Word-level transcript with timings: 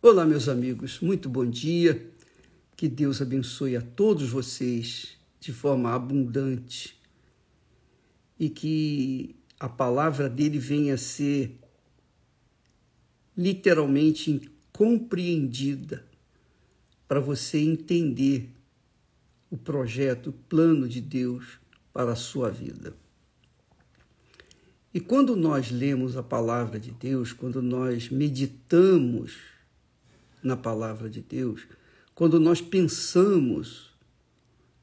Olá, 0.00 0.24
meus 0.24 0.48
amigos, 0.48 1.00
muito 1.00 1.28
bom 1.28 1.44
dia. 1.44 2.08
Que 2.76 2.88
Deus 2.88 3.20
abençoe 3.20 3.74
a 3.74 3.80
todos 3.80 4.30
vocês 4.30 5.18
de 5.40 5.52
forma 5.52 5.92
abundante 5.92 6.96
e 8.38 8.48
que 8.48 9.34
a 9.58 9.68
palavra 9.68 10.28
dele 10.28 10.60
venha 10.60 10.94
a 10.94 10.96
ser 10.96 11.58
literalmente 13.36 14.48
compreendida 14.72 16.06
para 17.08 17.18
você 17.18 17.58
entender 17.58 18.50
o 19.50 19.56
projeto, 19.56 20.30
o 20.30 20.32
plano 20.32 20.88
de 20.88 21.00
Deus 21.00 21.58
para 21.92 22.12
a 22.12 22.16
sua 22.16 22.50
vida. 22.50 22.94
E 24.94 25.00
quando 25.00 25.34
nós 25.34 25.72
lemos 25.72 26.16
a 26.16 26.22
palavra 26.22 26.78
de 26.78 26.92
Deus, 26.92 27.32
quando 27.32 27.60
nós 27.60 28.10
meditamos 28.10 29.57
na 30.42 30.56
palavra 30.56 31.08
de 31.08 31.20
Deus, 31.20 31.66
quando 32.14 32.40
nós 32.40 32.60
pensamos 32.60 33.90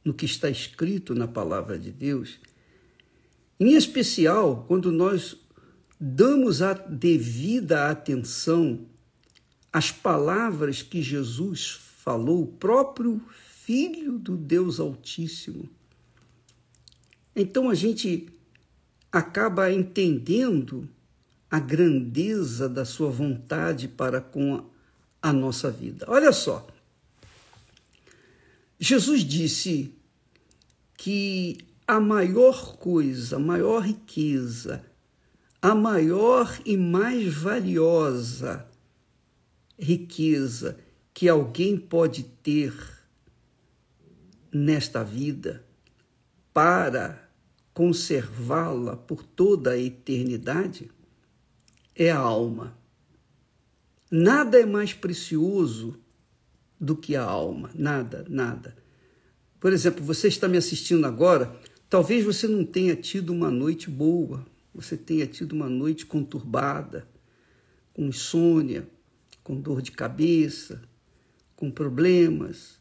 no 0.04 0.14
que 0.14 0.26
está 0.26 0.50
escrito 0.50 1.16
na 1.16 1.28
palavra 1.28 1.78
de 1.80 1.92
Deus, 1.92 2.40
em 3.60 3.74
especial 3.76 4.66
quando 4.68 4.92
nós 4.92 5.38
damos 6.00 6.62
a 6.62 6.74
devida 6.74 7.90
atenção 7.90 8.86
às 9.72 9.92
palavras 9.92 10.82
que 10.82 11.02
Jesus 11.02 11.72
falou, 11.72 12.44
o 12.44 12.48
próprio 12.48 13.22
Filho 13.66 14.20
do 14.20 14.38
Deus 14.38 14.80
Altíssimo. 14.80 15.68
Então 17.36 17.70
a 17.70 17.74
gente 17.74 18.30
acaba 19.12 19.72
entendendo 19.72 20.88
a 21.50 21.60
grandeza 21.60 22.70
da 22.70 22.86
sua 22.86 23.10
vontade 23.10 23.88
para 23.88 24.22
com 24.22 24.70
a 25.26 25.34
nossa 25.34 25.72
vida. 25.72 26.06
Olha 26.08 26.32
só. 26.32 26.68
Jesus 28.80 29.22
disse 29.22 29.92
que 30.96 31.58
a 31.88 32.00
maior 32.00 32.78
coisa, 32.78 33.38
a 33.38 33.40
maior 33.40 33.82
riqueza, 33.82 34.86
a 35.60 35.74
maior 35.74 36.62
e 36.64 36.78
mais 36.78 37.34
valiosa 37.34 38.68
riqueza 39.80 40.78
que 41.12 41.28
alguém 41.28 41.76
pode 41.76 42.22
ter 42.22 42.72
nesta 44.54 45.04
vida 45.04 45.66
para 46.54 47.28
conservá-la 47.74 48.96
por 48.96 49.24
toda 49.24 49.72
a 49.72 49.78
eternidade 49.78 50.92
é 51.96 52.12
a 52.12 52.20
alma. 52.20 52.85
Nada 54.10 54.60
é 54.60 54.66
mais 54.66 54.94
precioso 54.94 56.00
do 56.80 56.96
que 56.96 57.16
a 57.16 57.24
alma. 57.24 57.72
Nada, 57.74 58.26
nada. 58.30 58.76
Por 59.60 59.74
exemplo, 59.74 60.04
você 60.04 60.28
está 60.28 60.48
me 60.48 60.58
assistindo 60.58 61.06
agora, 61.06 61.60
talvez 61.90 62.24
você 62.24 62.48
não 62.48 62.64
tenha 62.64 62.96
tido 62.96 63.32
uma 63.32 63.50
noite 63.50 63.90
boa, 63.90 64.46
você 64.74 64.96
tenha 64.96 65.26
tido 65.26 65.54
uma 65.54 65.68
noite 65.70 66.06
conturbada, 66.06 67.08
com 67.94 68.06
insônia, 68.06 68.88
com 69.44 69.60
dor 69.60 69.82
de 69.82 69.92
cabeça, 69.92 70.82
com 71.56 71.72
problemas. 71.72 72.80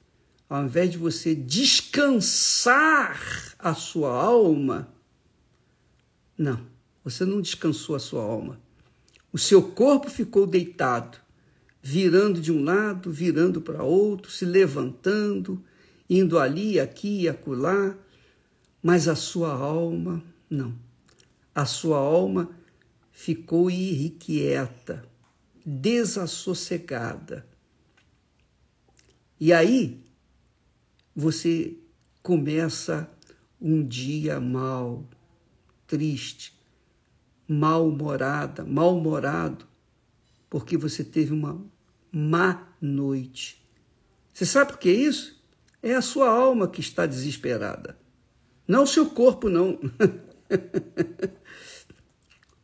Ao 0.49 0.65
invés 0.65 0.91
de 0.91 0.99
você 0.99 1.35
descansar 1.35 3.19
a 3.59 3.75
sua 3.75 4.11
alma, 4.13 4.93
não, 6.37 6.67
você 7.03 7.25
não 7.25 7.41
descansou 7.41 7.95
a 7.95 8.01
sua 8.01 8.23
alma. 8.23 8.61
O 9.35 9.39
seu 9.39 9.61
corpo 9.61 10.09
ficou 10.09 10.47
deitado, 10.47 11.19
virando 11.83 12.41
de 12.41 12.53
um 12.53 12.63
lado, 12.63 13.11
virando 13.11 13.61
para 13.61 13.83
outro, 13.83 14.31
se 14.31 14.45
levantando, 14.45 15.61
indo 16.09 16.39
ali, 16.39 16.79
aqui 16.79 17.23
e 17.23 17.29
acolá, 17.29 17.99
mas 18.81 19.09
a 19.09 19.17
sua 19.17 19.53
alma, 19.53 20.23
não. 20.49 20.73
A 21.53 21.67
sua 21.67 21.99
alma 21.99 22.49
ficou 23.11 23.69
irrequieta, 23.69 25.05
desassossegada. 25.67 27.45
E 29.41 29.53
aí 29.53 30.01
você 31.13 31.77
começa 32.23 33.11
um 33.61 33.85
dia 33.85 34.41
mal, 34.41 35.05
triste, 35.89 36.54
mal-humorada, 37.49 38.65
mal-humorado, 38.65 39.67
porque 40.49 40.77
você 40.77 41.05
teve 41.05 41.33
uma 41.33 41.61
má 42.11 42.69
noite. 42.81 43.63
Você 44.33 44.47
sabe 44.47 44.73
por 44.73 44.79
que 44.79 44.89
é 44.89 44.93
isso? 44.93 45.43
É 45.83 45.95
a 45.95 46.03
sua 46.03 46.29
alma 46.29 46.69
que 46.69 46.81
está 46.81 47.07
desesperada. 47.07 47.99
Não 48.67 48.85
o 48.85 48.87
seu 48.87 49.07
corpo, 49.07 49.49
não. 49.49 49.79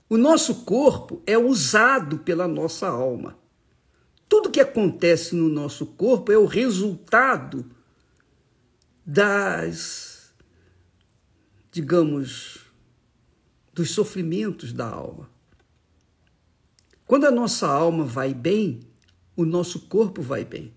o 0.08 0.16
nosso 0.16 0.64
corpo 0.64 1.22
é 1.26 1.36
usado 1.36 2.18
pela 2.18 2.48
nossa 2.48 2.88
alma. 2.88 3.38
Tudo 4.28 4.50
que 4.50 4.60
acontece 4.60 5.34
no 5.34 5.48
nosso 5.48 5.84
corpo 5.84 6.32
é 6.32 6.38
o 6.38 6.46
resultado 6.46 7.68
das, 9.04 10.32
digamos, 11.72 12.69
dos 13.80 13.92
sofrimentos 13.92 14.74
da 14.74 14.86
alma. 14.86 15.30
Quando 17.06 17.26
a 17.26 17.30
nossa 17.30 17.66
alma 17.66 18.04
vai 18.04 18.34
bem, 18.34 18.80
o 19.34 19.46
nosso 19.46 19.88
corpo 19.88 20.20
vai 20.20 20.44
bem. 20.44 20.74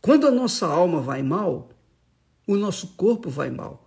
Quando 0.00 0.28
a 0.28 0.30
nossa 0.30 0.64
alma 0.64 1.00
vai 1.00 1.24
mal, 1.24 1.70
o 2.46 2.54
nosso 2.54 2.94
corpo 2.96 3.28
vai 3.28 3.50
mal. 3.50 3.84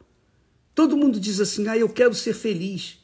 Todo 0.75 0.97
mundo 0.97 1.21
diz 1.21 1.39
assim: 1.39 1.69
ah, 1.69 1.77
eu 1.77 1.87
quero 1.87 2.13
ser 2.13 2.33
feliz. 2.33 2.99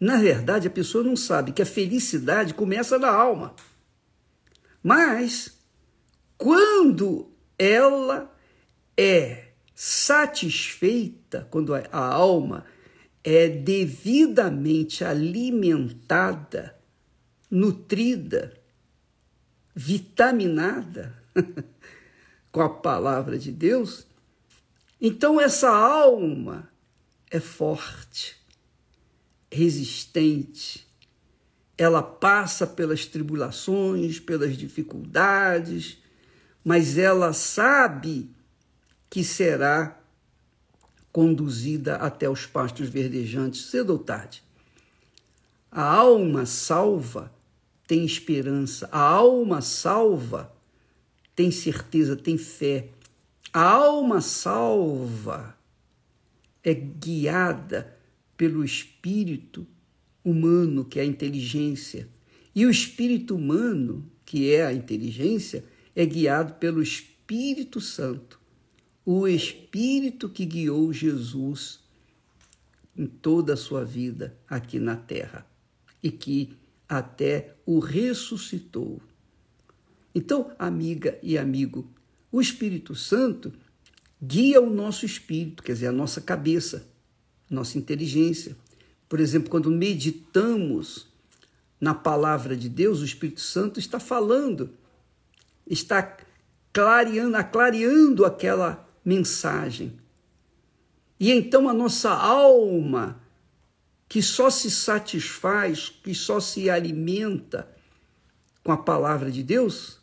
Na 0.00 0.16
verdade, 0.16 0.66
a 0.66 0.70
pessoa 0.70 1.04
não 1.04 1.14
sabe 1.14 1.52
que 1.52 1.60
a 1.60 1.66
felicidade 1.66 2.54
começa 2.54 2.98
na 2.98 3.10
alma. 3.10 3.54
Mas, 4.82 5.58
quando 6.38 7.30
ela 7.58 8.34
é 8.96 9.48
satisfeita, 9.74 11.46
quando 11.50 11.74
a 11.74 11.86
alma 11.92 12.64
é 13.24 13.48
devidamente 13.48 15.04
alimentada, 15.04 16.76
nutrida, 17.50 18.52
vitaminada 19.74 21.14
com 22.50 22.60
a 22.60 22.68
palavra 22.68 23.38
de 23.38 23.52
Deus, 23.52 24.06
então 25.00 25.40
essa 25.40 25.70
alma 25.70 26.68
é 27.30 27.40
forte, 27.40 28.36
resistente, 29.50 30.86
ela 31.76 32.02
passa 32.02 32.66
pelas 32.66 33.06
tribulações, 33.06 34.20
pelas 34.20 34.56
dificuldades, 34.56 35.98
mas 36.64 36.98
ela 36.98 37.32
sabe 37.32 38.30
que 39.10 39.24
será 39.24 40.01
conduzida 41.12 41.96
até 41.96 42.28
os 42.28 42.46
pastos 42.46 42.88
verdejantes 42.88 43.66
cedo 43.66 43.90
ou 43.90 43.98
tarde. 43.98 44.42
A 45.70 45.82
alma 45.82 46.46
salva 46.46 47.32
tem 47.86 48.04
esperança, 48.04 48.88
a 48.90 49.00
alma 49.00 49.60
salva 49.60 50.52
tem 51.36 51.50
certeza, 51.50 52.16
tem 52.16 52.38
fé. 52.38 52.88
A 53.52 53.62
alma 53.62 54.20
salva 54.20 55.56
é 56.64 56.72
guiada 56.72 57.96
pelo 58.36 58.64
espírito 58.64 59.66
humano, 60.24 60.84
que 60.84 60.98
é 60.98 61.02
a 61.02 61.06
inteligência. 61.06 62.08
E 62.54 62.64
o 62.64 62.70
espírito 62.70 63.34
humano, 63.34 64.10
que 64.24 64.52
é 64.52 64.64
a 64.64 64.72
inteligência, 64.72 65.64
é 65.94 66.04
guiado 66.06 66.54
pelo 66.54 66.82
Espírito 66.82 67.80
Santo, 67.80 68.40
o 69.04 69.26
Espírito 69.26 70.28
que 70.28 70.44
guiou 70.44 70.92
Jesus 70.92 71.80
em 72.96 73.06
toda 73.06 73.54
a 73.54 73.56
sua 73.56 73.84
vida 73.84 74.36
aqui 74.48 74.78
na 74.78 74.96
terra 74.96 75.46
e 76.02 76.10
que 76.10 76.56
até 76.88 77.54
o 77.64 77.78
ressuscitou. 77.78 79.00
Então, 80.14 80.52
amiga 80.58 81.18
e 81.22 81.38
amigo, 81.38 81.88
o 82.30 82.40
Espírito 82.40 82.94
Santo 82.94 83.52
guia 84.22 84.60
o 84.60 84.70
nosso 84.70 85.04
espírito, 85.04 85.62
quer 85.62 85.72
dizer, 85.72 85.88
a 85.88 85.92
nossa 85.92 86.20
cabeça, 86.20 86.86
nossa 87.50 87.78
inteligência. 87.78 88.56
Por 89.08 89.18
exemplo, 89.18 89.50
quando 89.50 89.70
meditamos 89.70 91.08
na 91.80 91.94
palavra 91.94 92.56
de 92.56 92.68
Deus, 92.68 93.00
o 93.00 93.04
Espírito 93.04 93.40
Santo 93.40 93.80
está 93.80 93.98
falando, 93.98 94.70
está 95.66 96.16
clareando, 96.72 97.36
aclareando 97.36 98.24
aquela 98.24 98.88
mensagem. 99.04 99.98
E 101.18 101.30
então 101.30 101.68
a 101.68 101.72
nossa 101.72 102.10
alma, 102.10 103.20
que 104.08 104.22
só 104.22 104.50
se 104.50 104.70
satisfaz, 104.70 105.88
que 105.88 106.14
só 106.14 106.40
se 106.40 106.68
alimenta 106.68 107.68
com 108.62 108.72
a 108.72 108.76
palavra 108.76 109.30
de 109.30 109.42
Deus, 109.42 110.00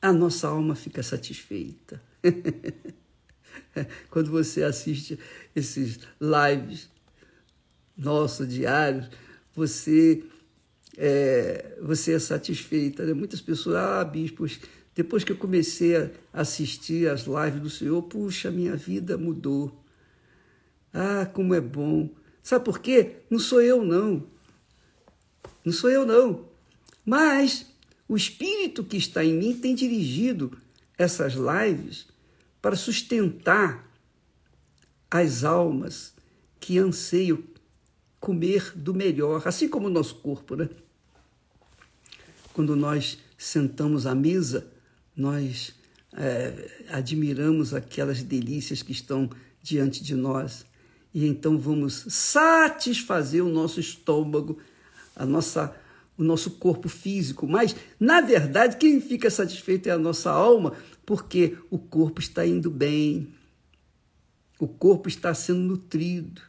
a 0.00 0.12
nossa 0.12 0.48
alma 0.48 0.74
fica 0.74 1.02
satisfeita. 1.02 2.02
Quando 4.10 4.30
você 4.30 4.62
assiste 4.62 5.18
esses 5.54 6.00
lives 6.20 6.88
nossos 7.96 8.48
diários, 8.48 9.08
você 9.54 10.24
é, 10.96 11.78
você 11.80 12.14
é 12.14 12.18
satisfeita. 12.18 13.04
Né? 13.04 13.14
Muitas 13.14 13.40
pessoas, 13.40 13.76
ah, 13.76 14.04
bispos, 14.04 14.60
depois 14.94 15.24
que 15.24 15.32
eu 15.32 15.36
comecei 15.36 15.96
a 15.96 16.10
assistir 16.32 17.08
as 17.08 17.22
lives 17.22 17.60
do 17.60 17.70
Senhor, 17.70 18.02
puxa, 18.02 18.50
minha 18.50 18.76
vida 18.76 19.16
mudou. 19.16 19.82
Ah, 20.92 21.26
como 21.32 21.54
é 21.54 21.60
bom. 21.60 22.10
Sabe 22.42 22.64
por 22.64 22.78
quê? 22.78 23.16
Não 23.30 23.38
sou 23.38 23.62
eu, 23.62 23.84
não. 23.84 24.26
Não 25.64 25.72
sou 25.72 25.90
eu, 25.90 26.04
não. 26.04 26.46
Mas 27.04 27.66
o 28.06 28.16
Espírito 28.16 28.84
que 28.84 28.96
está 28.96 29.24
em 29.24 29.32
mim 29.32 29.54
tem 29.58 29.74
dirigido 29.74 30.58
essas 30.98 31.34
lives 31.34 32.06
para 32.60 32.76
sustentar 32.76 33.90
as 35.10 35.44
almas 35.44 36.14
que 36.60 36.78
anseiam 36.78 37.42
comer 38.20 38.72
do 38.76 38.94
melhor, 38.94 39.42
assim 39.46 39.68
como 39.68 39.88
o 39.88 39.90
nosso 39.90 40.16
corpo, 40.16 40.54
né? 40.54 40.68
Quando 42.52 42.76
nós 42.76 43.18
sentamos 43.36 44.06
à 44.06 44.14
mesa, 44.14 44.70
nós 45.16 45.74
é, 46.14 46.84
admiramos 46.88 47.74
aquelas 47.74 48.22
delícias 48.22 48.82
que 48.82 48.92
estão 48.92 49.30
diante 49.62 50.02
de 50.02 50.14
nós 50.14 50.64
e 51.14 51.26
então 51.26 51.58
vamos 51.58 52.06
satisfazer 52.08 53.44
o 53.44 53.48
nosso 53.48 53.78
estômago, 53.78 54.58
a 55.14 55.26
nossa, 55.26 55.74
o 56.16 56.24
nosso 56.24 56.52
corpo 56.52 56.88
físico. 56.88 57.46
Mas, 57.46 57.76
na 58.00 58.20
verdade, 58.20 58.78
quem 58.78 59.00
fica 59.00 59.28
satisfeito 59.28 59.88
é 59.88 59.92
a 59.92 59.98
nossa 59.98 60.30
alma, 60.30 60.72
porque 61.04 61.56
o 61.70 61.78
corpo 61.78 62.20
está 62.20 62.46
indo 62.46 62.70
bem, 62.70 63.28
o 64.58 64.66
corpo 64.66 65.08
está 65.08 65.34
sendo 65.34 65.60
nutrido. 65.60 66.40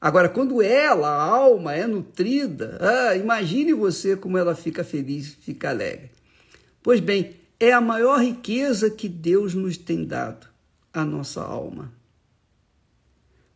Agora, 0.00 0.28
quando 0.28 0.62
ela, 0.62 1.08
a 1.08 1.22
alma, 1.22 1.74
é 1.74 1.86
nutrida, 1.86 2.78
ah, 2.80 3.16
imagine 3.16 3.72
você 3.72 4.16
como 4.16 4.38
ela 4.38 4.54
fica 4.54 4.84
feliz, 4.84 5.34
fica 5.40 5.70
alegre. 5.70 6.10
Pois 6.82 7.00
bem, 7.00 7.36
é 7.60 7.72
a 7.72 7.80
maior 7.80 8.20
riqueza 8.20 8.90
que 8.90 9.08
Deus 9.08 9.54
nos 9.54 9.76
tem 9.76 10.04
dado, 10.04 10.48
a 10.92 11.04
nossa 11.04 11.40
alma. 11.40 11.92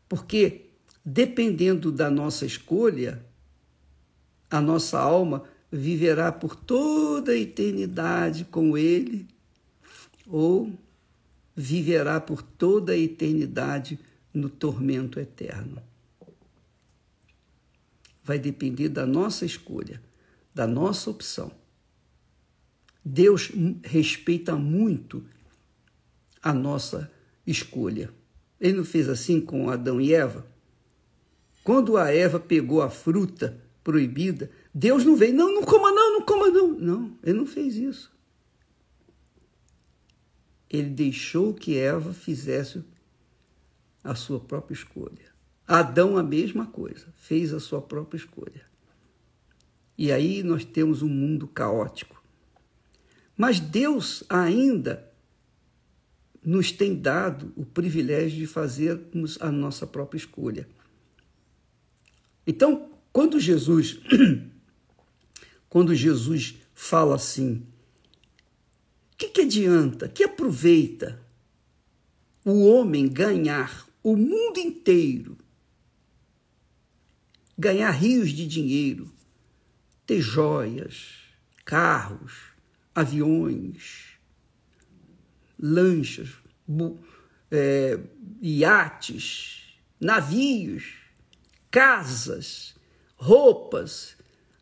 Porque, 0.08 0.66
dependendo 1.04 1.90
da 1.90 2.08
nossa 2.08 2.46
escolha, 2.46 3.24
a 4.48 4.60
nossa 4.60 5.00
alma 5.00 5.42
viverá 5.72 6.30
por 6.30 6.54
toda 6.54 7.32
a 7.32 7.36
eternidade 7.36 8.44
com 8.44 8.78
Ele 8.78 9.26
ou 10.26 10.72
viverá 11.54 12.20
por 12.20 12.42
toda 12.42 12.92
a 12.92 12.96
eternidade 12.96 13.98
no 14.32 14.48
tormento 14.48 15.18
eterno. 15.18 15.82
Vai 18.22 18.38
depender 18.38 18.88
da 18.88 19.06
nossa 19.06 19.44
escolha, 19.44 20.00
da 20.54 20.66
nossa 20.66 21.10
opção. 21.10 21.50
Deus 23.08 23.52
respeita 23.84 24.56
muito 24.56 25.24
a 26.42 26.52
nossa 26.52 27.08
escolha. 27.46 28.12
Ele 28.60 28.78
não 28.78 28.84
fez 28.84 29.08
assim 29.08 29.40
com 29.40 29.70
Adão 29.70 30.00
e 30.00 30.12
Eva? 30.12 30.44
Quando 31.62 31.96
a 31.96 32.10
Eva 32.10 32.40
pegou 32.40 32.82
a 32.82 32.90
fruta 32.90 33.62
proibida, 33.84 34.50
Deus 34.74 35.04
não 35.04 35.14
veio, 35.14 35.34
não, 35.34 35.54
não 35.54 35.62
coma 35.62 35.92
não, 35.92 36.14
não 36.14 36.22
coma 36.26 36.48
não. 36.48 36.72
Não, 36.72 37.18
ele 37.22 37.38
não 37.38 37.46
fez 37.46 37.76
isso. 37.76 38.12
Ele 40.68 40.90
deixou 40.90 41.54
que 41.54 41.78
Eva 41.78 42.12
fizesse 42.12 42.82
a 44.02 44.16
sua 44.16 44.40
própria 44.40 44.74
escolha. 44.74 45.32
Adão 45.64 46.16
a 46.16 46.24
mesma 46.24 46.66
coisa, 46.66 47.06
fez 47.16 47.54
a 47.54 47.60
sua 47.60 47.80
própria 47.80 48.18
escolha. 48.18 48.66
E 49.96 50.10
aí 50.10 50.42
nós 50.42 50.64
temos 50.64 51.02
um 51.02 51.08
mundo 51.08 51.46
caótico. 51.46 52.15
Mas 53.36 53.60
Deus 53.60 54.24
ainda 54.28 55.12
nos 56.44 56.70
tem 56.72 56.94
dado 56.94 57.52
o 57.56 57.64
privilégio 57.64 58.38
de 58.38 58.46
fazermos 58.46 59.36
a 59.40 59.50
nossa 59.50 59.86
própria 59.86 60.18
escolha. 60.18 60.68
Então, 62.46 62.90
quando 63.12 63.40
Jesus 63.40 63.98
quando 65.68 65.94
Jesus 65.94 66.54
fala 66.74 67.16
assim, 67.16 67.66
o 69.12 69.16
que, 69.18 69.28
que 69.28 69.42
adianta, 69.42 70.08
que 70.08 70.24
aproveita 70.24 71.20
o 72.44 72.64
homem 72.64 73.08
ganhar 73.08 73.86
o 74.02 74.16
mundo 74.16 74.58
inteiro, 74.58 75.36
ganhar 77.58 77.90
rios 77.90 78.30
de 78.30 78.46
dinheiro, 78.46 79.12
ter 80.06 80.20
joias, 80.20 81.16
carros, 81.64 82.55
aviões, 82.96 84.18
lanchas, 85.58 86.30
é, 87.50 88.00
iates, 88.40 89.78
navios, 90.00 90.94
casas, 91.70 92.74
roupas, 93.14 94.16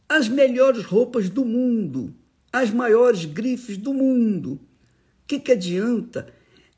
as 0.08 0.26
melhores 0.26 0.84
roupas 0.84 1.30
do 1.30 1.44
mundo, 1.44 2.12
as 2.52 2.72
maiores 2.72 3.24
grifes 3.24 3.76
do 3.76 3.94
mundo. 3.94 4.54
O 4.54 5.26
que, 5.28 5.38
que 5.38 5.52
adianta 5.52 6.34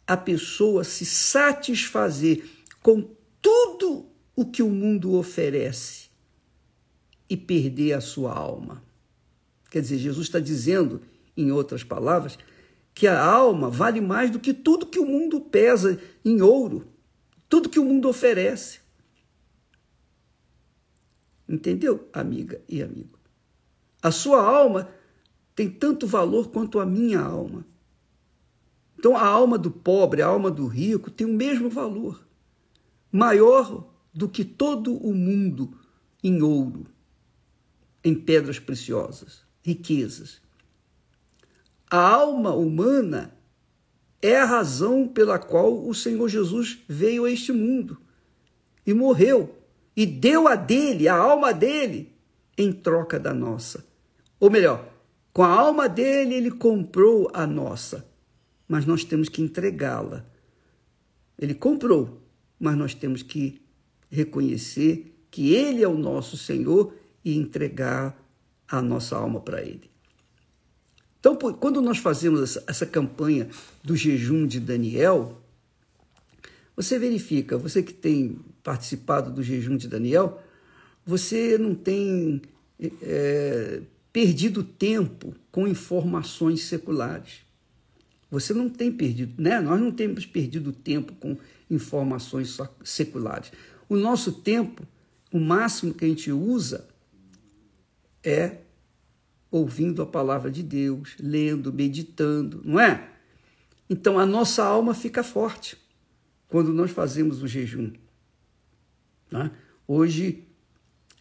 a 0.06 0.16
pessoa 0.16 0.84
se 0.84 1.06
satisfazer 1.06 2.44
com 2.82 3.16
tudo 3.40 4.10
o 4.36 4.44
que 4.44 4.62
o 4.62 4.68
mundo 4.68 5.14
oferece 5.14 6.10
e 7.30 7.36
perder 7.36 7.94
a 7.94 8.00
sua 8.02 8.34
alma? 8.34 8.84
Quer 9.70 9.80
dizer, 9.80 9.98
Jesus 9.98 10.26
está 10.26 10.38
dizendo 10.38 11.00
em 11.36 11.50
outras 11.50 11.84
palavras, 11.84 12.38
que 12.94 13.06
a 13.06 13.22
alma 13.22 13.68
vale 13.68 14.00
mais 14.00 14.30
do 14.30 14.40
que 14.40 14.54
tudo 14.54 14.86
que 14.86 14.98
o 14.98 15.06
mundo 15.06 15.40
pesa 15.40 16.00
em 16.24 16.40
ouro, 16.40 16.88
tudo 17.48 17.68
que 17.68 17.78
o 17.78 17.84
mundo 17.84 18.08
oferece. 18.08 18.80
Entendeu, 21.48 22.08
amiga 22.12 22.60
e 22.68 22.82
amigo? 22.82 23.18
A 24.02 24.10
sua 24.10 24.42
alma 24.42 24.88
tem 25.54 25.70
tanto 25.70 26.06
valor 26.06 26.50
quanto 26.50 26.80
a 26.80 26.86
minha 26.86 27.20
alma. 27.20 27.66
Então, 28.98 29.16
a 29.16 29.26
alma 29.26 29.58
do 29.58 29.70
pobre, 29.70 30.22
a 30.22 30.26
alma 30.26 30.50
do 30.50 30.66
rico 30.66 31.10
tem 31.10 31.26
o 31.26 31.32
mesmo 31.32 31.68
valor, 31.68 32.26
maior 33.12 33.92
do 34.12 34.28
que 34.28 34.44
todo 34.44 34.96
o 34.96 35.14
mundo 35.14 35.78
em 36.24 36.40
ouro, 36.40 36.86
em 38.02 38.14
pedras 38.14 38.58
preciosas, 38.58 39.42
riquezas. 39.62 40.40
A 41.90 41.98
alma 41.98 42.54
humana 42.54 43.32
é 44.20 44.36
a 44.36 44.44
razão 44.44 45.06
pela 45.06 45.38
qual 45.38 45.86
o 45.86 45.94
Senhor 45.94 46.28
Jesus 46.28 46.82
veio 46.88 47.24
a 47.24 47.30
este 47.30 47.52
mundo 47.52 47.98
e 48.84 48.92
morreu 48.92 49.54
e 49.96 50.04
deu 50.04 50.48
a 50.48 50.56
dele, 50.56 51.08
a 51.08 51.16
alma 51.16 51.52
dele, 51.52 52.12
em 52.58 52.72
troca 52.72 53.18
da 53.18 53.32
nossa. 53.32 53.86
Ou 54.38 54.50
melhor, 54.50 54.86
com 55.32 55.42
a 55.42 55.48
alma 55.48 55.88
dele 55.88 56.34
ele 56.34 56.50
comprou 56.50 57.30
a 57.32 57.46
nossa, 57.46 58.06
mas 58.66 58.84
nós 58.84 59.04
temos 59.04 59.28
que 59.28 59.40
entregá-la. 59.40 60.24
Ele 61.38 61.54
comprou, 61.54 62.20
mas 62.58 62.76
nós 62.76 62.94
temos 62.94 63.22
que 63.22 63.62
reconhecer 64.10 65.14
que 65.30 65.52
ele 65.54 65.82
é 65.82 65.88
o 65.88 65.96
nosso 65.96 66.36
Senhor 66.36 66.94
e 67.24 67.36
entregar 67.36 68.16
a 68.68 68.82
nossa 68.82 69.16
alma 69.16 69.40
para 69.40 69.62
ele. 69.62 69.90
Então, 71.28 71.52
quando 71.54 71.82
nós 71.82 71.98
fazemos 71.98 72.56
essa, 72.68 72.86
campanha 72.86 73.48
do 73.82 73.96
jejum 73.96 74.46
de 74.46 74.60
Daniel, 74.60 75.42
você 76.76 77.00
verifica, 77.00 77.58
você 77.58 77.82
que 77.82 77.92
tem 77.92 78.38
participado 78.62 79.32
do 79.32 79.42
jejum 79.42 79.76
de 79.76 79.88
Daniel, 79.88 80.40
você 81.04 81.58
não 81.58 81.74
tem 81.74 82.40
é, 83.02 83.82
perdido 84.12 84.62
tempo 84.62 85.34
com 85.50 85.66
informações 85.66 86.62
seculares. 86.62 87.40
Você 88.30 88.54
não 88.54 88.68
tem 88.68 88.92
perdido, 88.92 89.42
né? 89.42 89.60
Nós 89.60 89.80
não 89.80 89.90
temos 89.90 90.24
perdido 90.24 90.70
tempo 90.72 91.12
com 91.14 91.36
informações 91.68 92.56
seculares. 92.84 93.50
O 93.88 93.96
nosso 93.96 94.30
tempo, 94.30 94.86
o 95.32 95.40
máximo 95.40 95.92
que 95.92 96.04
a 96.04 96.08
gente 96.08 96.30
usa 96.30 96.86
é 98.22 98.58
ouvindo 99.56 100.02
a 100.02 100.06
palavra 100.06 100.50
de 100.50 100.62
Deus, 100.62 101.16
lendo, 101.18 101.72
meditando, 101.72 102.62
não 102.64 102.78
é? 102.78 103.10
Então 103.88 104.18
a 104.18 104.26
nossa 104.26 104.64
alma 104.64 104.94
fica 104.94 105.22
forte 105.22 105.76
quando 106.48 106.72
nós 106.72 106.90
fazemos 106.90 107.42
o 107.42 107.48
jejum. 107.48 107.92
Né? 109.30 109.50
Hoje 109.86 110.44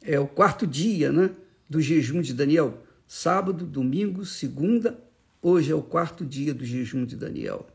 é 0.02 0.20
o 0.20 0.28
quarto 0.28 0.66
dia 0.66 1.12
né, 1.12 1.32
do 1.70 1.82
jejum 1.82 2.22
de 2.22 2.34
Daniel. 2.34 2.84
Sábado, 3.08 3.66
domingo, 3.66 4.26
segunda 4.26 5.00
Hoje 5.48 5.72
é 5.72 5.76
o 5.76 5.84
quarto 5.84 6.26
dia 6.26 6.56
do 6.56 6.66
jejum 6.66 7.06
de 7.06 7.16
Daniel. 7.16 7.68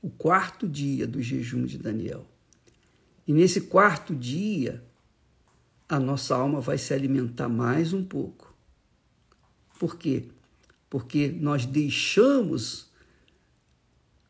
O 0.00 0.08
quarto 0.08 0.66
dia 0.66 1.06
do 1.06 1.20
jejum 1.20 1.66
de 1.66 1.76
Daniel. 1.76 2.26
E 3.26 3.34
nesse 3.34 3.60
quarto 3.60 4.16
dia, 4.16 4.82
a 5.86 6.00
nossa 6.00 6.34
alma 6.34 6.58
vai 6.58 6.78
se 6.78 6.94
alimentar 6.94 7.50
mais 7.50 7.92
um 7.92 8.02
pouco. 8.02 8.45
Por 9.78 9.96
quê? 9.96 10.24
Porque 10.88 11.28
nós 11.28 11.66
deixamos 11.66 12.86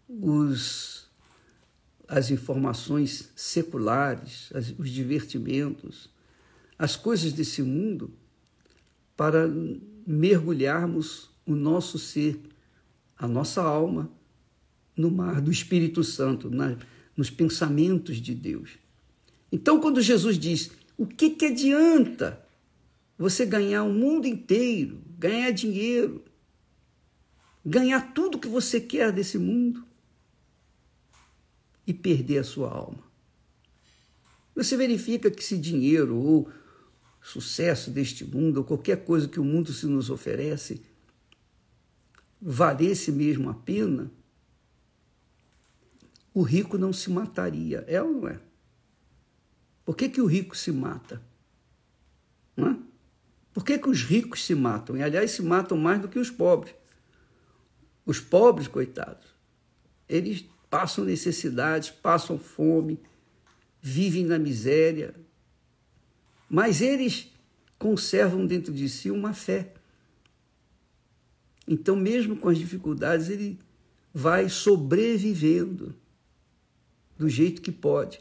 os, 0.08 1.08
as 2.08 2.30
informações 2.30 3.30
seculares, 3.34 4.50
as, 4.54 4.74
os 4.78 4.90
divertimentos, 4.90 6.08
as 6.78 6.96
coisas 6.96 7.32
desse 7.32 7.62
mundo 7.62 8.10
para 9.16 9.48
mergulharmos 10.06 11.30
o 11.46 11.54
nosso 11.54 11.98
ser, 11.98 12.38
a 13.16 13.26
nossa 13.26 13.62
alma, 13.62 14.10
no 14.96 15.10
mar 15.10 15.40
do 15.40 15.50
Espírito 15.50 16.02
Santo, 16.02 16.50
na, 16.50 16.76
nos 17.16 17.30
pensamentos 17.30 18.16
de 18.16 18.34
Deus. 18.34 18.70
Então, 19.50 19.80
quando 19.80 20.00
Jesus 20.00 20.38
diz: 20.38 20.70
o 20.96 21.06
que, 21.06 21.30
que 21.30 21.46
adianta 21.46 22.40
você 23.18 23.46
ganhar 23.46 23.84
o 23.84 23.92
mundo 23.92 24.26
inteiro, 24.26 25.00
ganhar 25.18 25.50
dinheiro, 25.50 26.24
ganhar 27.64 28.12
tudo 28.12 28.38
que 28.38 28.48
você 28.48 28.80
quer 28.80 29.12
desse 29.12 29.38
mundo 29.38 29.84
e 31.86 31.94
perder 31.94 32.38
a 32.38 32.44
sua 32.44 32.70
alma? 32.70 33.04
Você 34.54 34.76
verifica 34.76 35.30
que 35.30 35.44
se 35.44 35.58
dinheiro 35.58 36.16
ou 36.16 36.50
sucesso 37.22 37.90
deste 37.90 38.24
mundo, 38.24 38.58
ou 38.58 38.64
qualquer 38.64 39.04
coisa 39.04 39.28
que 39.28 39.40
o 39.40 39.44
mundo 39.44 39.72
se 39.72 39.86
nos 39.86 40.10
oferece, 40.10 40.80
valesse 42.40 43.10
mesmo 43.10 43.50
a 43.50 43.54
pena, 43.54 44.10
o 46.32 46.42
rico 46.42 46.78
não 46.78 46.92
se 46.92 47.10
mataria. 47.10 47.84
É 47.88 48.00
ou 48.00 48.12
não 48.12 48.28
é? 48.28 48.40
Por 49.84 49.96
que, 49.96 50.08
que 50.08 50.20
o 50.20 50.26
rico 50.26 50.56
se 50.56 50.70
mata? 50.70 51.22
Não 52.56 52.68
é? 52.68 52.76
Por 53.56 53.64
que, 53.64 53.78
que 53.78 53.88
os 53.88 54.02
ricos 54.02 54.44
se 54.44 54.54
matam? 54.54 54.98
E, 54.98 55.02
aliás, 55.02 55.30
se 55.30 55.40
matam 55.40 55.78
mais 55.78 55.98
do 55.98 56.08
que 56.08 56.18
os 56.18 56.30
pobres. 56.30 56.74
Os 58.04 58.20
pobres, 58.20 58.68
coitados, 58.68 59.24
eles 60.06 60.44
passam 60.68 61.06
necessidades, 61.06 61.88
passam 61.88 62.38
fome, 62.38 63.00
vivem 63.80 64.26
na 64.26 64.38
miséria, 64.38 65.14
mas 66.50 66.82
eles 66.82 67.32
conservam 67.78 68.46
dentro 68.46 68.74
de 68.74 68.90
si 68.90 69.10
uma 69.10 69.32
fé. 69.32 69.72
Então, 71.66 71.96
mesmo 71.96 72.36
com 72.36 72.50
as 72.50 72.58
dificuldades, 72.58 73.30
ele 73.30 73.58
vai 74.12 74.50
sobrevivendo 74.50 75.94
do 77.16 77.26
jeito 77.26 77.62
que 77.62 77.72
pode. 77.72 78.20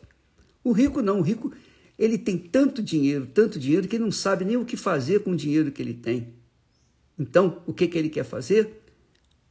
O 0.63 0.71
rico 0.71 1.01
não, 1.01 1.19
o 1.19 1.21
rico 1.21 1.51
ele 1.97 2.17
tem 2.17 2.37
tanto 2.37 2.81
dinheiro, 2.83 3.25
tanto 3.27 3.57
dinheiro 3.57 3.87
que 3.87 3.95
ele 3.95 4.03
não 4.03 4.11
sabe 4.11 4.43
nem 4.43 4.57
o 4.57 4.65
que 4.65 4.75
fazer 4.75 5.23
com 5.23 5.31
o 5.31 5.35
dinheiro 5.35 5.71
que 5.71 5.81
ele 5.81 5.93
tem. 5.93 6.33
Então, 7.17 7.61
o 7.65 7.73
que, 7.73 7.87
que 7.87 7.97
ele 7.97 8.09
quer 8.09 8.25
fazer? 8.25 8.83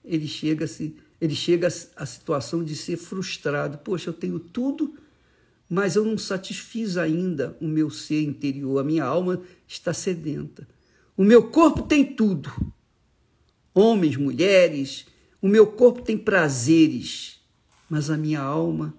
Ele 0.05 0.27
chega, 0.27 0.67
-se, 0.67 0.97
ele 1.21 1.35
chega 1.35 1.67
à 1.97 2.07
situação 2.07 2.63
de 2.63 2.77
ser 2.77 2.99
frustrado. 2.99 3.79
Poxa, 3.79 4.11
eu 4.11 4.15
tenho 4.15 4.39
tudo, 4.39 4.95
mas 5.69 5.97
eu 5.97 6.05
não 6.05 6.19
satisfiz 6.19 6.99
ainda 6.99 7.57
o 7.61 7.67
meu 7.67 7.89
ser 7.89 8.23
interior, 8.23 8.79
a 8.79 8.85
minha 8.85 9.05
alma 9.05 9.43
está 9.67 9.95
sedenta. 9.95 10.69
O 11.17 11.25
meu 11.25 11.51
corpo 11.51 11.83
tem 11.83 12.05
tudo. 12.05 12.53
Homens, 13.73 14.17
mulheres, 14.17 15.07
o 15.41 15.49
meu 15.49 15.67
corpo 15.67 16.03
tem 16.03 16.19
prazeres, 16.19 17.41
mas 17.89 18.11
a 18.11 18.17
minha 18.17 18.41
alma 18.41 18.95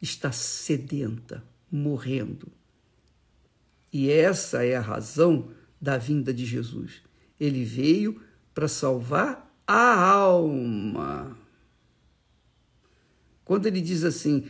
está 0.00 0.32
sedenta, 0.32 1.44
morrendo. 1.70 2.48
E 3.92 4.10
essa 4.10 4.64
é 4.64 4.74
a 4.74 4.80
razão 4.80 5.50
da 5.80 5.98
vinda 5.98 6.32
de 6.32 6.46
Jesus. 6.46 7.02
Ele 7.38 7.64
veio 7.64 8.22
para 8.54 8.68
salvar 8.68 9.54
a 9.66 9.94
alma. 9.94 11.36
Quando 13.44 13.66
ele 13.66 13.80
diz 13.80 14.04
assim, 14.04 14.48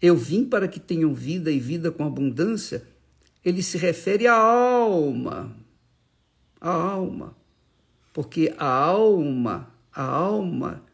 eu 0.00 0.16
vim 0.16 0.44
para 0.44 0.66
que 0.66 0.80
tenham 0.80 1.14
vida 1.14 1.50
e 1.50 1.60
vida 1.60 1.92
com 1.92 2.04
abundância, 2.04 2.86
ele 3.44 3.62
se 3.62 3.78
refere 3.78 4.26
à 4.26 4.34
alma. 4.34 5.54
A 6.60 6.70
alma. 6.70 7.36
Porque 8.12 8.52
a 8.58 8.66
alma, 8.66 9.72
a 9.92 10.02
alma, 10.02 10.84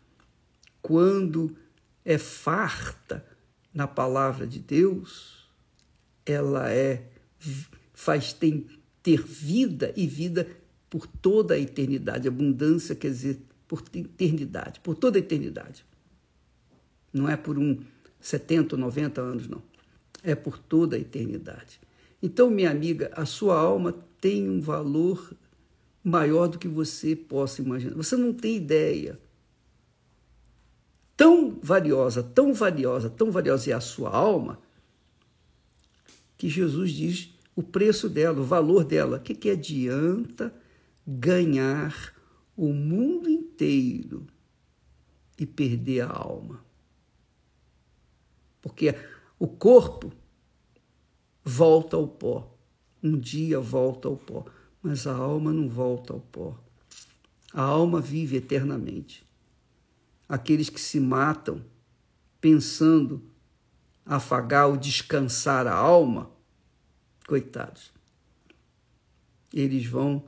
quando 0.82 1.56
é 2.04 2.18
farta 2.18 3.24
na 3.72 3.86
palavra 3.86 4.46
de 4.46 4.58
Deus, 4.58 5.48
ela 6.24 6.70
é 6.70 7.15
faz 7.92 8.32
tem, 8.32 8.66
ter 9.02 9.22
vida 9.22 9.92
e 9.96 10.06
vida 10.06 10.46
por 10.88 11.06
toda 11.06 11.54
a 11.54 11.58
eternidade. 11.58 12.28
Abundância 12.28 12.94
quer 12.94 13.10
dizer 13.10 13.38
por 13.66 13.82
eternidade, 13.94 14.80
por 14.80 14.94
toda 14.94 15.18
a 15.18 15.20
eternidade. 15.20 15.84
Não 17.12 17.28
é 17.28 17.36
por 17.36 17.58
um 17.58 17.80
70, 18.20 18.76
90 18.76 19.20
anos, 19.20 19.48
não. 19.48 19.62
É 20.22 20.34
por 20.34 20.58
toda 20.58 20.96
a 20.96 20.98
eternidade. 20.98 21.80
Então, 22.22 22.50
minha 22.50 22.70
amiga, 22.70 23.10
a 23.14 23.24
sua 23.24 23.58
alma 23.58 23.94
tem 24.20 24.48
um 24.48 24.60
valor 24.60 25.32
maior 26.02 26.48
do 26.48 26.58
que 26.58 26.68
você 26.68 27.14
possa 27.14 27.62
imaginar. 27.62 27.94
Você 27.94 28.16
não 28.16 28.32
tem 28.32 28.56
ideia. 28.56 29.18
Tão 31.16 31.58
valiosa, 31.62 32.22
tão 32.22 32.52
valiosa, 32.52 33.08
tão 33.10 33.30
valiosa 33.30 33.70
é 33.70 33.74
a 33.74 33.80
sua 33.80 34.10
alma, 34.10 34.58
que 36.36 36.48
Jesus 36.48 36.90
diz 36.92 37.34
o 37.54 37.62
preço 37.62 38.08
dela, 38.08 38.40
o 38.40 38.44
valor 38.44 38.84
dela. 38.84 39.16
O 39.16 39.20
que, 39.20 39.34
que 39.34 39.50
adianta 39.50 40.54
ganhar 41.06 42.14
o 42.56 42.72
mundo 42.72 43.28
inteiro 43.28 44.26
e 45.38 45.46
perder 45.46 46.02
a 46.02 46.10
alma? 46.10 46.64
Porque 48.60 48.94
o 49.38 49.46
corpo 49.46 50.12
volta 51.44 51.96
ao 51.96 52.06
pó. 52.06 52.52
Um 53.02 53.18
dia 53.18 53.60
volta 53.60 54.08
ao 54.08 54.16
pó, 54.16 54.44
mas 54.82 55.06
a 55.06 55.14
alma 55.14 55.52
não 55.52 55.68
volta 55.68 56.12
ao 56.12 56.20
pó. 56.20 56.58
A 57.52 57.62
alma 57.62 58.00
vive 58.00 58.36
eternamente. 58.36 59.24
Aqueles 60.28 60.68
que 60.68 60.80
se 60.80 60.98
matam 60.98 61.64
pensando 62.40 63.22
afagar 64.06 64.68
ou 64.68 64.76
descansar 64.76 65.66
a 65.66 65.74
alma, 65.74 66.30
coitados, 67.26 67.92
eles 69.52 69.84
vão 69.86 70.24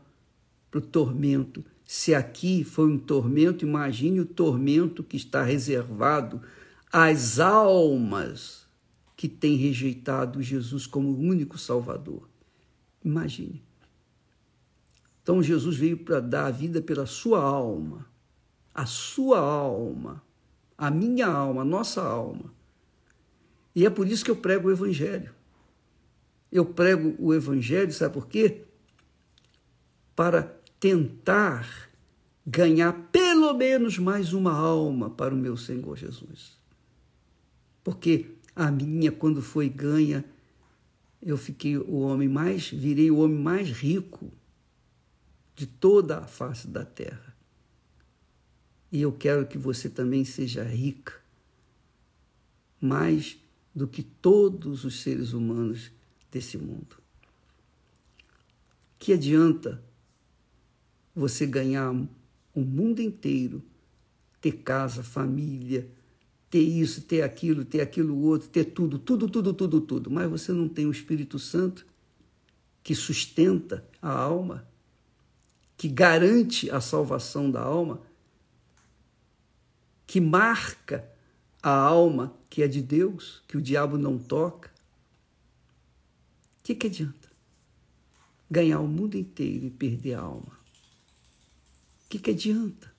para 0.71 0.79
o 0.79 0.83
tormento. 0.83 1.65
Se 1.85 2.15
aqui 2.15 2.65
foi 2.65 2.91
um 2.91 2.99
tormento, 2.99 3.65
imagine 3.65 4.21
o 4.21 4.27
tormento 4.27 5.03
que 5.03 5.17
está 5.17 5.43
reservado 5.43 6.43
as 6.93 7.39
almas 7.39 8.67
que 9.17 9.29
têm 9.29 9.57
rejeitado 9.57 10.43
Jesus 10.43 10.87
como 10.87 11.17
único 11.17 11.57
Salvador. 11.57 12.29
Imagine. 13.05 13.63
Então 15.23 15.43
Jesus 15.43 15.77
veio 15.77 15.99
para 15.99 16.21
dar 16.21 16.47
a 16.47 16.51
vida 16.51 16.81
pela 16.81 17.05
sua 17.05 17.43
alma, 17.43 18.07
a 18.75 18.87
sua 18.87 19.39
alma, 19.39 20.23
a 20.77 20.91
minha 20.91 21.27
alma, 21.27 21.63
a 21.63 21.65
nossa 21.65 22.03
alma. 22.03 22.58
E 23.79 23.87
é 23.87 23.91
por 23.91 24.07
isso 24.09 24.25
que 24.25 24.31
eu 24.31 24.37
prego 24.37 24.69
o 24.69 24.73
Evangelho. 24.73 25.33
Eu 26.51 26.65
prego 26.65 27.15
o 27.19 27.33
Evangelho, 27.33 27.93
sabe 27.93 28.15
por 28.15 28.27
quê? 28.27 28.63
Para 30.17 30.43
tentar 30.81 31.91
ganhar 32.47 32.93
pelo 33.13 33.53
menos 33.53 33.99
mais 33.99 34.33
uma 34.33 34.53
alma 34.53 35.11
para 35.11 35.35
o 35.35 35.39
meu 35.39 35.57
Senhor 35.57 35.97
Jesus 35.97 36.59
porque 37.89 38.27
a 38.55 38.71
minha, 38.71 39.11
quando 39.11 39.41
foi 39.41 39.67
ganha, 39.67 40.23
eu 41.23 41.39
fiquei 41.39 41.79
o 41.79 42.01
homem 42.01 42.29
mais, 42.29 42.69
virei 42.69 43.11
o 43.11 43.17
homem 43.17 43.39
mais 43.39 43.71
rico 43.71 44.31
de 45.55 45.67
toda 45.67 46.19
a 46.19 46.27
face 46.27 46.69
da 46.69 46.85
terra. 46.85 47.35
E 48.93 49.01
eu 49.01 49.11
quero 49.11 49.47
que 49.47 49.57
você 49.57 49.89
também 49.89 50.23
seja 50.23 50.63
rica, 50.65 51.15
mais 52.79 53.39
do 53.75 53.87
que 53.87 54.03
todos 54.03 54.85
os 54.85 55.01
seres 55.01 55.33
humanos 55.33 55.91
desse 56.31 56.59
mundo. 56.59 56.97
Que 58.99 59.13
adianta 59.13 59.83
você 61.15 61.47
ganhar 61.47 61.93
o 62.55 62.61
mundo 62.61 63.01
inteiro, 63.01 63.63
ter 64.41 64.53
casa, 64.53 65.03
família, 65.03 65.89
ter 66.51 66.61
isso, 66.61 67.03
ter 67.03 67.23
aquilo, 67.23 67.65
ter 67.65 67.81
aquilo 67.81 68.17
outro, 68.19 68.49
ter 68.49 68.65
tudo, 68.65 68.99
tudo, 68.99 69.29
tudo, 69.29 69.53
tudo, 69.53 69.81
tudo. 69.81 70.11
Mas 70.11 70.31
você 70.31 70.53
não 70.53 70.69
tem 70.69 70.87
o 70.87 70.91
Espírito 70.91 71.39
Santo 71.39 71.87
que 72.83 72.95
sustenta 72.95 73.85
a 74.01 74.11
alma, 74.11 74.67
que 75.77 75.89
garante 75.89 76.71
a 76.71 76.81
salvação 76.81 77.51
da 77.51 77.61
alma, 77.61 78.01
que 80.07 80.21
marca 80.21 81.09
a 81.69 81.83
alma 81.83 82.35
que 82.49 82.63
é 82.63 82.69
de 82.69 82.81
Deus, 82.81 83.43
que 83.47 83.57
o 83.57 83.63
diabo 83.63 83.99
não 83.99 84.19
toca, 84.19 84.71
o 86.61 86.63
que, 86.63 86.75
que 86.75 86.87
adianta? 86.87 87.29
Ganhar 88.51 88.81
o 88.81 88.89
mundo 88.89 89.17
inteiro 89.17 89.67
e 89.67 89.71
perder 89.71 90.15
a 90.15 90.21
alma. 90.21 90.59
O 92.05 92.09
que, 92.09 92.19
que 92.19 92.31
adianta? 92.31 92.93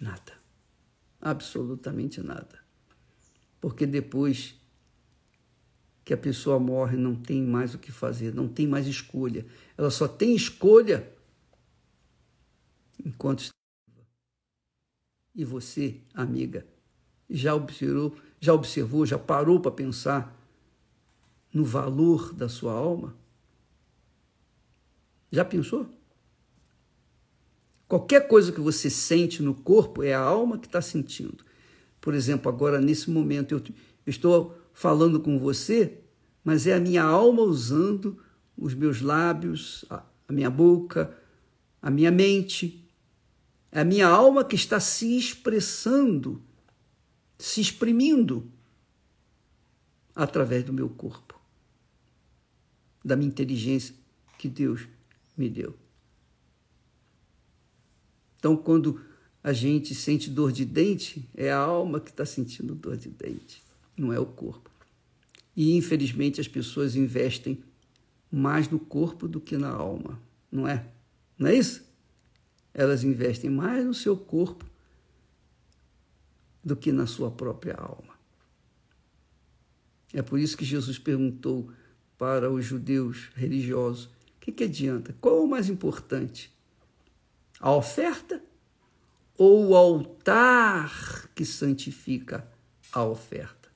Nada. 0.00 0.32
Absolutamente 1.20 2.22
nada. 2.22 2.58
Porque 3.60 3.86
depois 3.86 4.54
que 6.02 6.14
a 6.14 6.18
pessoa 6.18 6.58
morre, 6.58 6.96
não 6.96 7.14
tem 7.14 7.42
mais 7.42 7.74
o 7.74 7.78
que 7.78 7.92
fazer, 7.92 8.34
não 8.34 8.48
tem 8.48 8.66
mais 8.66 8.86
escolha. 8.86 9.46
Ela 9.76 9.90
só 9.90 10.08
tem 10.08 10.34
escolha 10.34 11.12
enquanto. 13.04 13.50
E 15.34 15.44
você, 15.44 16.00
amiga, 16.12 16.66
já 17.28 17.54
observou, 17.54 18.16
já 18.40 18.52
observou, 18.52 19.06
já 19.06 19.18
parou 19.18 19.60
para 19.60 19.70
pensar 19.70 20.36
no 21.52 21.64
valor 21.64 22.32
da 22.32 22.48
sua 22.48 22.72
alma? 22.72 23.16
Já 25.30 25.44
pensou? 25.44 25.86
Qualquer 27.86 28.28
coisa 28.28 28.52
que 28.52 28.60
você 28.60 28.88
sente 28.88 29.42
no 29.42 29.54
corpo 29.54 30.02
é 30.02 30.14
a 30.14 30.20
alma 30.20 30.58
que 30.58 30.66
está 30.66 30.80
sentindo. 30.80 31.44
Por 32.00 32.14
exemplo, 32.14 32.48
agora 32.48 32.80
nesse 32.80 33.10
momento 33.10 33.52
eu, 33.52 33.62
estou 34.06 34.56
falando 34.72 35.20
com 35.20 35.38
você, 35.38 35.98
mas 36.44 36.66
é 36.66 36.74
a 36.74 36.80
minha 36.80 37.02
alma 37.02 37.42
usando 37.42 38.18
os 38.56 38.74
meus 38.74 39.00
lábios, 39.00 39.84
a 39.90 40.32
minha 40.32 40.48
boca, 40.48 41.16
a 41.82 41.90
minha 41.90 42.10
mente. 42.10 42.79
É 43.72 43.80
a 43.80 43.84
minha 43.84 44.08
alma 44.08 44.44
que 44.44 44.56
está 44.56 44.80
se 44.80 45.16
expressando, 45.16 46.42
se 47.38 47.60
exprimindo 47.60 48.50
através 50.14 50.64
do 50.64 50.72
meu 50.72 50.88
corpo, 50.88 51.40
da 53.04 53.16
minha 53.16 53.28
inteligência 53.28 53.94
que 54.38 54.48
Deus 54.48 54.88
me 55.36 55.48
deu. 55.48 55.76
Então, 58.38 58.56
quando 58.56 59.00
a 59.42 59.52
gente 59.52 59.94
sente 59.94 60.28
dor 60.28 60.50
de 60.50 60.64
dente, 60.64 61.28
é 61.34 61.50
a 61.50 61.58
alma 61.58 62.00
que 62.00 62.10
está 62.10 62.26
sentindo 62.26 62.74
dor 62.74 62.96
de 62.96 63.08
dente, 63.08 63.62
não 63.96 64.12
é 64.12 64.18
o 64.18 64.26
corpo. 64.26 64.70
E, 65.56 65.76
infelizmente, 65.76 66.40
as 66.40 66.48
pessoas 66.48 66.96
investem 66.96 67.62
mais 68.30 68.68
no 68.68 68.78
corpo 68.78 69.28
do 69.28 69.40
que 69.40 69.56
na 69.56 69.70
alma, 69.70 70.20
não 70.50 70.66
é? 70.66 70.86
Não 71.38 71.48
é 71.48 71.54
isso? 71.54 71.89
Elas 72.72 73.02
investem 73.04 73.50
mais 73.50 73.84
no 73.84 73.94
seu 73.94 74.16
corpo 74.16 74.64
do 76.62 76.76
que 76.76 76.92
na 76.92 77.06
sua 77.06 77.30
própria 77.30 77.74
alma. 77.74 78.14
É 80.12 80.22
por 80.22 80.38
isso 80.38 80.56
que 80.56 80.64
Jesus 80.64 80.98
perguntou 80.98 81.70
para 82.18 82.50
os 82.50 82.64
judeus 82.64 83.30
religiosos: 83.34 84.04
o 84.04 84.40
que, 84.40 84.52
que 84.52 84.64
adianta? 84.64 85.14
Qual 85.20 85.38
é 85.38 85.40
o 85.40 85.48
mais 85.48 85.68
importante? 85.68 86.52
A 87.58 87.72
oferta 87.72 88.42
ou 89.36 89.68
o 89.68 89.76
altar 89.76 91.28
que 91.34 91.44
santifica 91.44 92.46
a 92.92 93.04
oferta? 93.04 93.68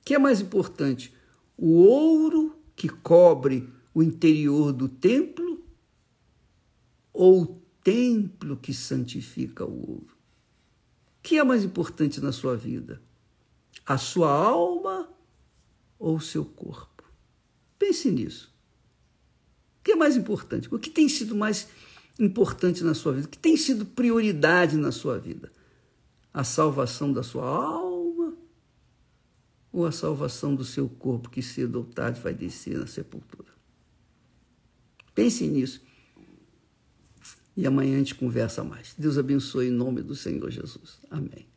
O 0.00 0.04
que 0.04 0.14
é 0.14 0.18
mais 0.18 0.40
importante? 0.40 1.14
O 1.56 1.82
ouro 1.84 2.58
que 2.76 2.88
cobre 2.88 3.68
o 3.92 4.02
interior 4.02 4.72
do 4.72 4.88
templo 4.88 5.43
ou 7.14 7.42
o 7.42 7.46
templo 7.82 8.58
que 8.58 8.74
santifica 8.74 9.64
o 9.64 9.90
ouro? 9.90 10.14
O 11.18 11.22
que 11.22 11.38
é 11.38 11.44
mais 11.44 11.64
importante 11.64 12.20
na 12.20 12.32
sua 12.32 12.54
vida? 12.54 13.00
A 13.86 13.96
sua 13.96 14.30
alma 14.30 15.08
ou 15.98 16.16
o 16.16 16.20
seu 16.20 16.44
corpo? 16.44 17.02
Pense 17.78 18.10
nisso. 18.10 18.52
O 19.80 19.84
que 19.84 19.92
é 19.92 19.96
mais 19.96 20.16
importante? 20.16 20.68
O 20.70 20.78
que 20.78 20.90
tem 20.90 21.08
sido 21.08 21.34
mais 21.34 21.68
importante 22.18 22.84
na 22.84 22.92
sua 22.92 23.12
vida? 23.12 23.26
O 23.26 23.30
que 23.30 23.38
tem 23.38 23.56
sido 23.56 23.86
prioridade 23.86 24.76
na 24.76 24.92
sua 24.92 25.18
vida? 25.18 25.50
A 26.32 26.44
salvação 26.44 27.10
da 27.10 27.22
sua 27.22 27.46
alma? 27.46 27.94
ou 29.74 29.84
a 29.84 29.90
salvação 29.90 30.54
do 30.54 30.64
seu 30.64 30.88
corpo 30.88 31.28
que 31.28 31.42
cedo 31.42 31.80
ou 31.80 31.84
tarde 31.84 32.20
vai 32.20 32.32
descer 32.32 32.78
na 32.78 32.86
sepultura. 32.86 33.52
Pense 35.12 35.44
nisso. 35.48 35.82
E 37.56 37.66
amanhã 37.66 37.94
a 37.94 37.98
gente 37.98 38.14
conversa 38.14 38.64
mais. 38.64 38.94
Deus 38.98 39.16
abençoe 39.16 39.68
em 39.68 39.70
nome 39.70 40.02
do 40.02 40.14
Senhor 40.14 40.50
Jesus. 40.50 40.98
Amém. 41.10 41.53